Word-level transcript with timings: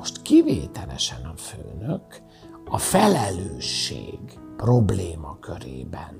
most 0.00 0.22
kivételesen 0.22 1.24
a 1.24 1.36
főnök 1.36 2.22
a 2.64 2.78
felelősség 2.78 4.18
probléma 4.56 5.38
körében, 5.40 6.14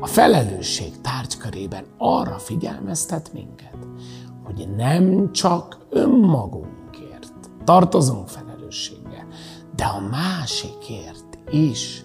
a 0.00 0.06
felelősség 0.06 1.00
tárgykörében 1.00 1.84
arra 1.98 2.38
figyelmeztet 2.38 3.32
minket, 3.32 3.76
hogy 4.44 4.68
nem 4.76 5.32
csak 5.32 5.78
önmagunkért 5.90 7.32
tartozunk 7.64 8.28
felelősséggel, 8.28 9.26
de 9.76 9.84
a 9.84 10.00
másikért 10.00 11.38
is, 11.50 12.04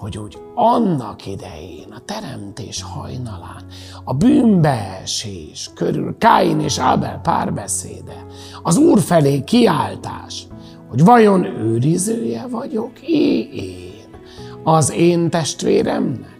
hogy 0.00 0.18
úgy 0.18 0.38
annak 0.54 1.26
idején, 1.26 1.86
a 1.90 2.04
teremtés 2.04 2.82
hajnalán, 2.82 3.64
a 4.04 4.14
bűnbeesés 4.14 5.70
körül, 5.74 6.18
Káin 6.18 6.60
és 6.60 6.78
Ábel 6.78 7.20
párbeszéde, 7.22 8.26
az 8.62 8.76
Úr 8.76 9.00
felé 9.00 9.44
kiáltás, 9.44 10.46
hogy 10.88 11.04
vajon 11.04 11.44
őrizője 11.44 12.46
vagyok 12.46 13.00
én, 13.06 14.16
az 14.64 14.92
én 14.92 15.30
testvéremnek? 15.30 16.38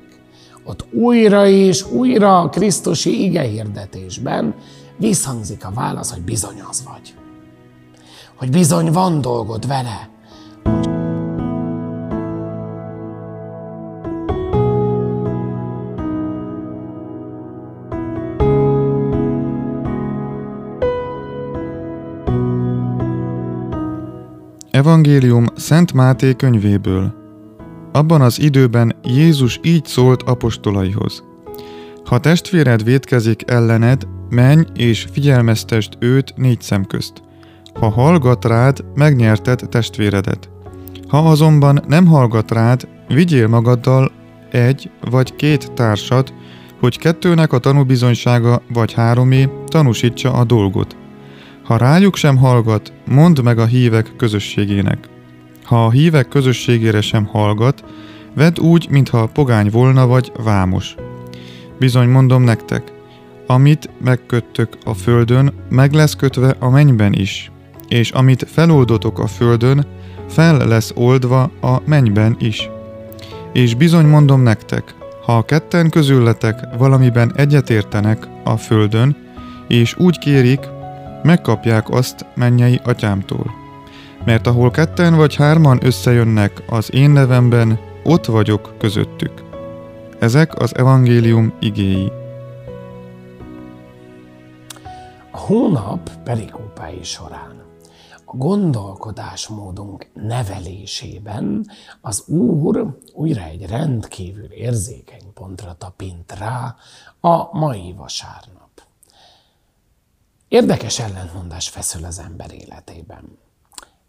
Ott 0.64 0.86
újra 0.92 1.46
és 1.46 1.90
újra 1.90 2.40
a 2.40 2.48
Krisztusi 2.48 3.22
igehirdetésben 3.24 4.54
visszhangzik 4.96 5.64
a 5.64 5.70
válasz, 5.74 6.12
hogy 6.12 6.22
bizony 6.22 6.62
az 6.70 6.84
vagy. 6.84 7.14
Hogy 8.38 8.50
bizony 8.50 8.92
van 8.92 9.20
dolgod 9.20 9.66
vele, 9.66 10.08
Evangélium 24.80 25.46
Szent 25.56 25.92
Máté 25.92 26.32
könyvéből. 26.32 27.14
Abban 27.92 28.20
az 28.20 28.40
időben 28.40 28.96
Jézus 29.02 29.60
így 29.62 29.84
szólt 29.84 30.22
apostolaihoz. 30.22 31.24
Ha 32.04 32.18
testvéred 32.18 32.84
vétkezik 32.84 33.50
ellened, 33.50 34.02
menj 34.30 34.64
és 34.74 35.06
figyelmeztest 35.12 35.96
őt 35.98 36.32
négy 36.36 36.60
szem 36.60 36.84
közt. 36.84 37.22
Ha 37.74 37.88
hallgat 37.88 38.44
rád, 38.44 38.84
megnyerted 38.94 39.62
testvéredet. 39.68 40.50
Ha 41.08 41.18
azonban 41.18 41.84
nem 41.88 42.06
hallgat 42.06 42.50
rád, 42.50 42.88
vigyél 43.08 43.48
magaddal 43.48 44.12
egy 44.50 44.90
vagy 45.10 45.36
két 45.36 45.72
társat, 45.72 46.34
hogy 46.80 46.98
kettőnek 46.98 47.52
a 47.52 47.58
tanúbizonysága 47.58 48.62
vagy 48.72 48.92
háromé 48.92 49.48
tanúsítsa 49.66 50.32
a 50.32 50.44
dolgot. 50.44 50.99
Ha 51.70 51.76
rájuk 51.76 52.16
sem 52.16 52.36
hallgat, 52.36 52.92
mondd 53.06 53.42
meg 53.42 53.58
a 53.58 53.64
hívek 53.64 54.12
közösségének. 54.16 55.08
Ha 55.62 55.84
a 55.84 55.90
hívek 55.90 56.28
közösségére 56.28 57.00
sem 57.00 57.26
hallgat, 57.26 57.84
vedd 58.34 58.60
úgy, 58.60 58.86
mintha 58.90 59.26
pogány 59.26 59.70
volna 59.70 60.06
vagy 60.06 60.32
vámos. 60.44 60.94
Bizony 61.78 62.08
mondom 62.08 62.42
nektek, 62.42 62.92
amit 63.46 63.90
megköttök 64.04 64.68
a 64.84 64.94
földön, 64.94 65.52
meg 65.68 65.92
lesz 65.92 66.16
kötve 66.16 66.56
a 66.58 66.68
mennyben 66.68 67.12
is, 67.12 67.50
és 67.88 68.10
amit 68.10 68.46
feloldotok 68.48 69.18
a 69.18 69.26
földön, 69.26 69.86
fel 70.28 70.68
lesz 70.68 70.92
oldva 70.94 71.42
a 71.60 71.80
mennyben 71.84 72.36
is. 72.38 72.68
És 73.52 73.74
bizony 73.74 74.06
mondom 74.06 74.42
nektek, 74.42 74.94
ha 75.24 75.36
a 75.36 75.44
ketten 75.44 75.90
közületek 75.90 76.60
valamiben 76.78 77.32
egyetértenek 77.36 78.28
a 78.44 78.56
földön, 78.56 79.16
és 79.68 79.94
úgy 79.98 80.18
kérik, 80.18 80.60
megkapják 81.22 81.88
azt 81.88 82.26
mennyei 82.34 82.80
atyámtól. 82.84 83.54
Mert 84.24 84.46
ahol 84.46 84.70
ketten 84.70 85.14
vagy 85.14 85.34
hárman 85.34 85.78
összejönnek 85.82 86.62
az 86.68 86.94
én 86.94 87.10
nevemben, 87.10 87.78
ott 88.04 88.24
vagyok 88.24 88.74
közöttük. 88.78 89.42
Ezek 90.18 90.58
az 90.58 90.76
evangélium 90.76 91.52
igéi. 91.60 92.12
A 95.30 95.38
hónap 95.38 96.10
perikópái 96.24 97.02
során 97.02 97.60
a 98.30 98.36
gondolkodásmódunk 98.36 100.10
nevelésében 100.14 101.66
az 102.00 102.24
Úr 102.28 102.98
újra 103.12 103.42
egy 103.42 103.66
rendkívül 103.66 104.52
érzékeny 104.52 105.32
pontra 105.34 105.74
tapint 105.78 106.32
rá 106.38 106.76
a 107.20 107.58
mai 107.58 107.94
vasárnap. 107.96 108.69
Érdekes 110.50 110.98
ellentmondás 110.98 111.68
feszül 111.68 112.04
az 112.04 112.18
ember 112.18 112.52
életében. 112.52 113.38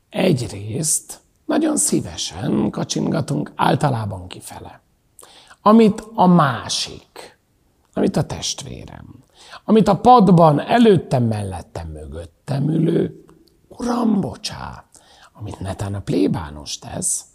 Egyrészt 0.09 1.19
nagyon 1.46 1.78
szívesen 1.78 2.69
kacsingatunk 2.69 3.52
általában 3.56 4.28
kifele. 4.28 4.81
Amit 5.62 6.03
a 6.13 6.28
másik, 6.28 7.40
amit 7.94 8.16
a 8.16 8.25
testvérem, 8.25 9.24
amit 9.66 9.88
a 9.88 9.97
padban 9.97 10.59
előttem, 10.59 11.24
mellettem, 11.24 11.88
mögöttem 11.88 12.69
ülő, 12.69 13.25
uram, 13.68 14.22
bocsá, 14.22 14.85
amit 15.34 15.59
netán 15.59 15.94
a 15.94 16.02
plébános 16.02 16.79
tesz, 16.79 17.25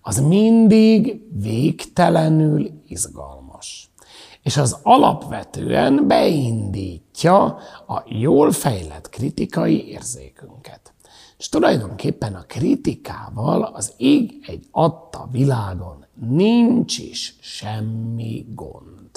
az 0.00 0.18
mindig 0.20 1.22
végtelenül 1.32 2.82
izgalmas 2.86 3.91
és 4.42 4.56
az 4.56 4.78
alapvetően 4.82 6.06
beindítja 6.06 7.42
a 7.86 8.02
jól 8.06 8.52
fejlett 8.52 9.08
kritikai 9.08 9.88
érzékünket. 9.88 10.94
És 11.38 11.48
tulajdonképpen 11.48 12.34
a 12.34 12.44
kritikával 12.46 13.62
az 13.62 13.92
ég 13.96 14.44
egy 14.46 14.66
adta 14.70 15.28
világon 15.30 16.06
nincs 16.14 16.98
is 16.98 17.36
semmi 17.40 18.46
gond. 18.54 19.10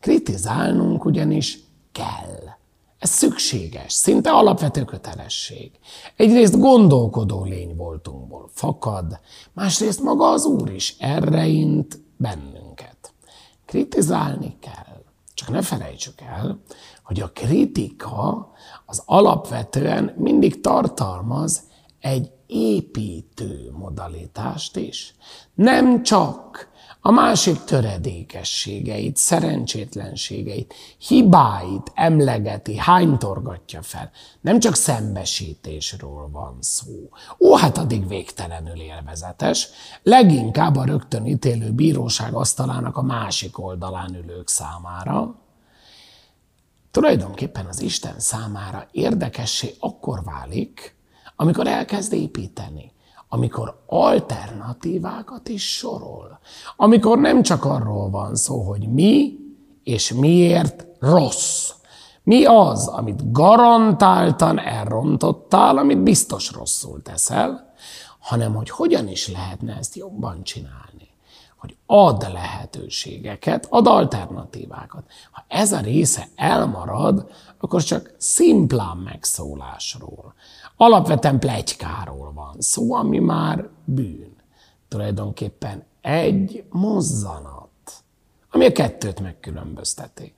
Kritizálnunk 0.00 1.04
ugyanis 1.04 1.58
kell. 1.92 2.58
Ez 2.98 3.10
szükséges, 3.10 3.92
szinte 3.92 4.30
alapvető 4.30 4.84
kötelesség. 4.84 5.70
Egyrészt 6.16 6.58
gondolkodó 6.58 7.44
lény 7.44 7.76
voltunkból 7.76 8.48
fakad, 8.52 9.20
másrészt 9.52 10.02
maga 10.02 10.30
az 10.30 10.44
Úr 10.44 10.70
is 10.70 10.96
erre 10.98 11.46
int 11.46 11.98
bennünket. 12.16 13.12
Kritizálni 13.70 14.56
kell. 14.60 15.04
Csak 15.34 15.48
ne 15.48 15.62
felejtsük 15.62 16.20
el, 16.20 16.60
hogy 17.02 17.20
a 17.20 17.30
kritika 17.32 18.50
az 18.86 19.02
alapvetően 19.06 20.14
mindig 20.16 20.60
tartalmaz 20.60 21.62
egy 22.00 22.30
építő 22.46 23.70
modalitást 23.72 24.76
is. 24.76 25.14
Nem 25.54 26.02
csak 26.02 26.69
a 27.02 27.10
másik 27.10 27.64
töredékességeit, 27.64 29.16
szerencsétlenségeit, 29.16 30.74
hibáit 30.98 31.92
emlegeti, 31.94 32.76
hánytorgatja 32.76 33.82
fel. 33.82 34.10
Nem 34.40 34.60
csak 34.60 34.74
szembesítésről 34.74 36.28
van 36.32 36.56
szó. 36.60 37.08
Ó, 37.38 37.56
hát 37.56 37.78
addig 37.78 38.08
végtelenül 38.08 38.80
élvezetes. 38.80 39.68
Leginkább 40.02 40.76
a 40.76 40.84
rögtön 40.84 41.26
ítélő 41.26 41.72
bíróság 41.72 42.34
asztalának 42.34 42.96
a 42.96 43.02
másik 43.02 43.58
oldalán 43.58 44.14
ülők 44.14 44.48
számára. 44.48 45.34
Tulajdonképpen 46.90 47.66
az 47.66 47.80
Isten 47.80 48.20
számára 48.20 48.88
érdekessé 48.92 49.74
akkor 49.78 50.22
válik, 50.24 50.94
amikor 51.36 51.66
elkezd 51.66 52.12
építeni 52.12 52.92
amikor 53.32 53.82
alternatívákat 53.86 55.48
is 55.48 55.76
sorol. 55.76 56.38
Amikor 56.76 57.18
nem 57.18 57.42
csak 57.42 57.64
arról 57.64 58.10
van 58.10 58.34
szó, 58.34 58.62
hogy 58.62 58.88
mi 58.88 59.38
és 59.82 60.12
miért 60.12 60.86
rossz. 60.98 61.70
Mi 62.22 62.44
az, 62.44 62.86
amit 62.86 63.32
garantáltan 63.32 64.58
elrontottál, 64.58 65.78
amit 65.78 66.02
biztos 66.02 66.52
rosszul 66.52 67.02
teszel, 67.02 67.72
hanem 68.18 68.54
hogy 68.54 68.70
hogyan 68.70 69.08
is 69.08 69.28
lehetne 69.28 69.76
ezt 69.76 69.96
jobban 69.96 70.42
csinálni. 70.42 71.09
Hogy 71.60 71.76
ad 71.86 72.26
lehetőségeket, 72.32 73.66
ad 73.70 73.86
alternatívákat. 73.86 75.04
Ha 75.30 75.44
ez 75.48 75.72
a 75.72 75.80
része 75.80 76.28
elmarad, 76.34 77.30
akkor 77.58 77.82
csak 77.82 78.14
szimplán 78.18 78.96
megszólásról, 78.96 80.34
Alapvetően 80.82 81.38
plegykáról 81.38 82.32
van 82.32 82.54
szó, 82.58 82.94
ami 82.94 83.18
már 83.18 83.68
bűn. 83.84 84.36
Tulajdonképpen 84.88 85.84
egy 86.00 86.64
mozzanat, 86.70 87.92
ami 88.50 88.64
a 88.64 88.72
kettőt 88.72 89.20
megkülönbözteti. 89.20 90.34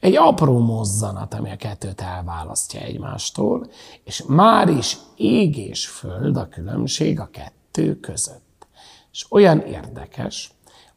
Egy 0.00 0.16
apró 0.16 0.58
mozzanat, 0.58 1.34
ami 1.34 1.50
a 1.50 1.56
kettőt 1.56 2.00
elválasztja 2.00 2.80
egymástól, 2.80 3.70
és 4.04 4.22
már 4.26 4.68
is 4.68 4.96
ég 5.16 5.56
és 5.56 5.86
föld 5.86 6.36
a 6.36 6.48
különbség 6.48 7.20
a 7.20 7.30
kettő 7.30 8.00
között. 8.00 8.66
És 9.12 9.26
olyan 9.30 9.60
érdekes, 9.60 10.50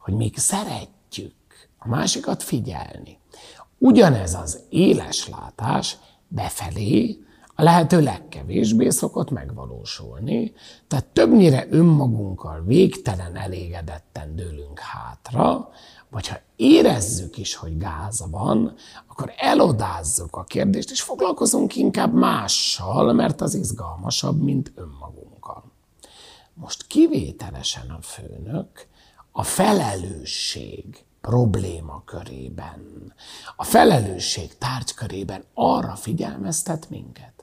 hogy 0.04 0.14
még 0.14 0.38
szeretjük 0.38 1.34
a 1.78 1.88
másikat 1.88 2.44
figyelni. 2.44 3.20
Ugyanez 3.78 4.34
az 4.34 4.60
éles 4.70 5.30
látás 5.30 5.98
befelé, 6.28 7.18
a 7.56 7.64
lehető 7.64 8.02
legkevésbé 8.02 8.90
szokott 8.90 9.30
megvalósulni, 9.30 10.54
tehát 10.88 11.06
többnyire 11.06 11.68
önmagunkkal 11.70 12.64
végtelen 12.66 13.36
elégedetten 13.36 14.36
dőlünk 14.36 14.80
hátra, 14.80 15.70
vagy 16.10 16.28
ha 16.28 16.36
érezzük 16.56 17.38
is, 17.38 17.56
hogy 17.56 17.78
gáz 17.78 18.26
van, 18.32 18.74
akkor 19.08 19.34
elodázzuk 19.38 20.36
a 20.36 20.44
kérdést, 20.44 20.92
és 20.92 21.02
foglalkozunk 21.02 21.76
inkább 21.76 22.14
mással, 22.14 23.14
mert 23.14 23.42
az 23.42 23.54
izgalmasabb, 23.56 24.42
mint 24.42 24.72
önmagunkkal. 24.76 25.64
Most 26.54 26.88
kivételesen 26.88 27.90
a 27.90 28.02
főnök 28.02 28.88
a 29.36 29.44
felelősség 29.44 31.06
probléma 31.22 32.04
körében, 32.06 33.14
a 33.56 33.64
felelősség 33.64 34.58
tárgykörében 34.58 35.44
arra 35.54 35.96
figyelmeztet 35.96 36.90
minket, 36.90 37.34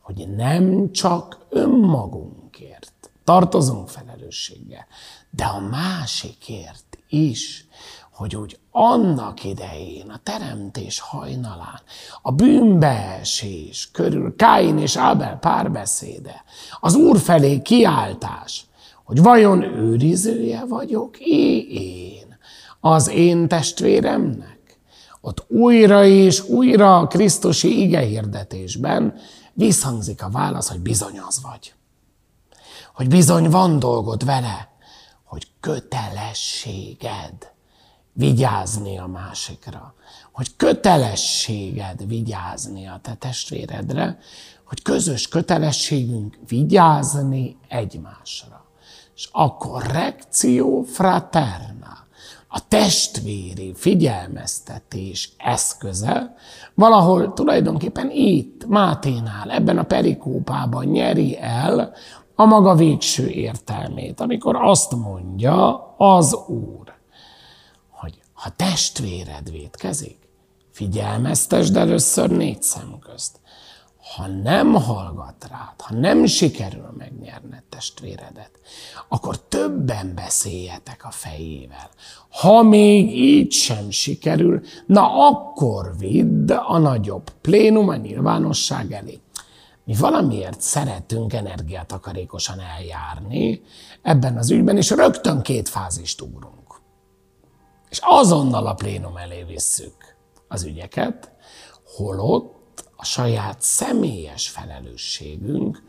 hogy 0.00 0.28
nem 0.36 0.92
csak 0.92 1.38
önmagunkért 1.48 3.10
tartozunk 3.24 3.88
felelősséggel, 3.88 4.86
de 5.30 5.44
a 5.44 5.60
másikért 5.60 6.98
is, 7.08 7.66
hogy 8.12 8.36
úgy 8.36 8.58
annak 8.70 9.44
idején, 9.44 10.10
a 10.10 10.20
teremtés 10.22 11.00
hajnalán, 11.00 11.80
a 12.22 12.32
bűnbeesés 12.32 13.90
körül, 13.92 14.36
Káin 14.36 14.78
és 14.78 14.96
Ábel 14.96 15.38
párbeszéde, 15.38 16.44
az 16.80 16.94
Úr 16.94 17.18
felé 17.18 17.62
kiáltás, 17.62 18.65
hogy 19.06 19.22
vajon 19.22 19.62
őrizője 19.62 20.64
vagyok 20.64 21.18
én, 21.18 22.38
az 22.80 23.08
én 23.08 23.48
testvéremnek? 23.48 24.78
Ott 25.20 25.44
újra 25.48 26.04
és 26.04 26.48
újra 26.48 26.98
a 26.98 27.06
Krisztusi 27.06 27.80
igehirdetésben 27.80 29.14
visszhangzik 29.52 30.22
a 30.22 30.30
válasz, 30.30 30.68
hogy 30.68 30.80
bizony 30.80 31.18
az 31.28 31.42
vagy. 31.42 31.74
Hogy 32.94 33.08
bizony 33.08 33.50
van 33.50 33.78
dolgod 33.78 34.24
vele, 34.24 34.70
hogy 35.24 35.46
kötelességed 35.60 37.52
vigyázni 38.12 38.98
a 38.98 39.06
másikra, 39.06 39.94
hogy 40.32 40.56
kötelességed 40.56 42.06
vigyázni 42.06 42.86
a 42.86 42.98
te 43.02 43.14
testvéredre, 43.14 44.18
hogy 44.64 44.82
közös 44.82 45.28
kötelességünk 45.28 46.38
vigyázni 46.48 47.56
egymásra. 47.68 48.65
És 49.16 49.28
a 49.32 49.56
korrekció 49.56 50.82
fraterna, 50.82 52.06
a 52.48 52.68
testvéri 52.68 53.72
figyelmeztetés 53.74 55.32
eszköze 55.36 56.34
valahol 56.74 57.32
tulajdonképpen 57.32 58.10
itt, 58.10 58.66
Máténál, 58.66 59.50
ebben 59.50 59.78
a 59.78 59.82
perikópában 59.82 60.84
nyeri 60.84 61.38
el 61.40 61.92
a 62.34 62.44
maga 62.44 62.74
végső 62.74 63.28
értelmét, 63.28 64.20
amikor 64.20 64.56
azt 64.56 64.92
mondja 64.94 65.94
az 65.96 66.34
Úr, 66.46 66.94
hogy 67.90 68.20
ha 68.32 68.50
testvéred 68.50 69.50
vétkezik, 69.50 70.18
figyelmeztesd 70.70 71.76
először 71.76 72.30
négy 72.30 72.62
szem 72.62 72.98
közt. 72.98 73.40
Ha 74.14 74.26
nem 74.26 74.74
hallgat 74.74 75.46
rád, 75.50 75.80
ha 75.80 75.94
nem 75.94 76.26
sikerül 76.26 76.94
megnyerned 76.98 77.62
testvéredet, 77.68 78.50
akkor 79.08 79.38
többen 79.38 80.14
beszéljetek 80.14 81.04
a 81.04 81.10
fejével. 81.10 81.90
Ha 82.30 82.62
még 82.62 83.16
így 83.16 83.52
sem 83.52 83.90
sikerül, 83.90 84.60
na 84.86 85.28
akkor 85.28 85.94
vidd 85.98 86.52
a 86.52 86.78
nagyobb 86.78 87.30
plénum 87.40 87.88
a 87.88 87.96
nyilvánosság 87.96 88.92
elé. 88.92 89.20
Mi 89.84 89.94
valamiért 89.94 90.60
szeretünk 90.60 91.32
energiatakarékosan 91.32 92.60
eljárni 92.60 93.62
ebben 94.02 94.36
az 94.36 94.50
ügyben, 94.50 94.76
és 94.76 94.90
rögtön 94.90 95.42
két 95.42 95.68
fázist 95.68 96.20
ugrunk. 96.20 96.80
És 97.88 98.00
azonnal 98.02 98.66
a 98.66 98.74
plénum 98.74 99.16
elé 99.16 99.42
visszük 99.42 100.16
az 100.48 100.64
ügyeket, 100.64 101.32
holott 101.96 102.56
a 102.96 103.04
saját 103.04 103.56
személyes 103.60 104.48
felelősségünk 104.48 105.82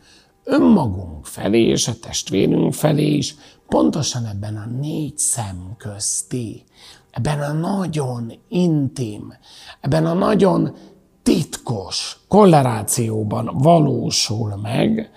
önmagunk 0.44 1.26
felé 1.26 1.62
és 1.62 1.88
a 1.88 1.98
testvérünk 1.98 2.74
felé 2.74 3.06
is 3.06 3.34
pontosan 3.68 4.26
ebben 4.26 4.56
a 4.56 4.66
négy 4.80 5.18
szem 5.18 5.74
közti, 5.78 6.64
ebben 7.10 7.40
a 7.40 7.52
nagyon 7.52 8.32
intim, 8.48 9.34
ebben 9.80 10.06
a 10.06 10.12
nagyon 10.12 10.76
titkos 11.22 12.16
kollerációban 12.28 13.50
valósul 13.52 14.56
meg, 14.56 15.10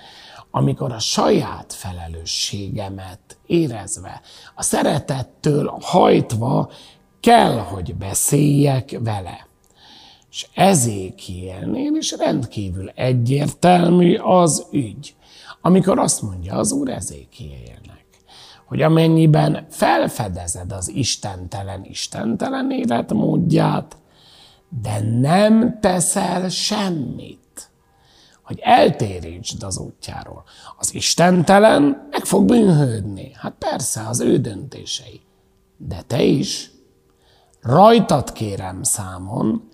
amikor 0.52 0.92
a 0.92 1.00
saját 1.00 1.74
felelősségemet 1.74 3.38
érezve, 3.46 4.22
a 4.56 4.64
szeretettől 4.64 5.78
hajtva 5.82 6.72
kell, 7.20 7.58
hogy 7.58 7.96
beszéljek 7.96 8.98
vele. 9.00 9.48
És 10.32 10.48
Ezékielnél 10.54 11.96
is 11.96 12.12
rendkívül 12.12 12.90
egyértelmű 12.90 14.16
az 14.16 14.66
ügy, 14.72 15.16
amikor 15.62 16.00
azt 16.00 16.22
mondja 16.22 16.56
az 16.56 16.72
Úr 16.72 16.90
Ezékielnek, 16.90 18.06
hogy 18.66 18.82
amennyiben 18.82 19.66
felfedezed 19.70 20.72
az 20.72 20.90
istentelen 20.90 21.86
istentelen 21.86 22.72
életmódját, 22.72 23.98
de 24.82 25.00
nem 25.20 25.80
teszel 25.80 26.50
semmit, 26.50 27.72
hogy 28.44 28.60
eltérítsd 28.60 29.64
az 29.64 29.78
útjáról. 29.78 30.44
Az 30.78 30.94
istentelen 30.94 32.08
meg 32.12 32.26
fog 32.26 32.46
bűnhődni. 32.46 33.32
Hát 33.36 33.54
persze, 33.60 34.08
az 34.08 34.20
ő 34.20 34.38
döntései. 34.38 35.22
De 35.78 36.02
te 36.08 36.24
is, 36.24 36.72
rajtad 37.62 38.32
kérem 38.32 38.84
számon, 38.84 39.70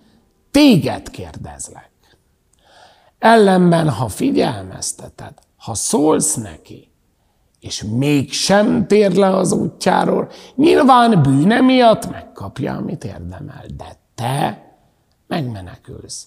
téged 0.50 1.10
kérdezlek. 1.10 1.90
Ellenben, 3.18 3.90
ha 3.90 4.08
figyelmezteted, 4.08 5.34
ha 5.56 5.74
szólsz 5.74 6.34
neki, 6.34 6.90
és 7.60 7.82
mégsem 7.82 8.86
tér 8.86 9.12
le 9.12 9.36
az 9.36 9.52
útjáról, 9.52 10.30
nyilván 10.54 11.22
bűne 11.22 11.60
miatt 11.60 12.10
megkapja, 12.10 12.74
amit 12.74 13.04
érdemel, 13.04 13.64
de 13.76 13.96
te 14.14 14.66
megmenekülsz. 15.26 16.26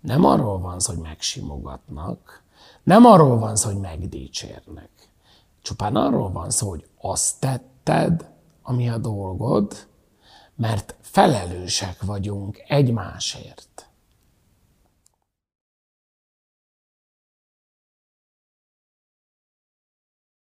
Nem 0.00 0.24
arról 0.24 0.58
van 0.58 0.80
szó, 0.80 0.92
hogy 0.92 1.02
megsimogatnak, 1.02 2.42
nem 2.82 3.04
arról 3.04 3.38
van 3.38 3.56
szó, 3.56 3.70
hogy 3.70 3.80
megdicsérnek. 3.80 4.90
Csupán 5.62 5.96
arról 5.96 6.30
van 6.30 6.50
szó, 6.50 6.68
hogy 6.68 6.84
azt 7.00 7.40
tetted, 7.40 8.30
ami 8.62 8.88
a 8.88 8.98
dolgod, 8.98 9.88
mert 10.60 10.94
felelősek 11.00 12.02
vagyunk 12.02 12.62
egymásért. 12.68 13.89